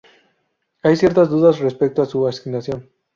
[0.81, 2.89] Hay ciertas dudas respecto a su asignación.